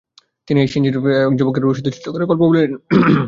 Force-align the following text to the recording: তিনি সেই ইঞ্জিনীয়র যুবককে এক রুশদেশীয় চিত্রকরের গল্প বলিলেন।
তিনি 0.47 0.59
সেই 0.61 0.79
ইঞ্জিনীয়র 0.79 0.97
যুবককে 1.37 1.59
এক 1.59 1.65
রুশদেশীয় 1.65 1.95
চিত্রকরের 1.95 2.29
গল্প 2.29 2.41
বলিলেন। 2.41 2.71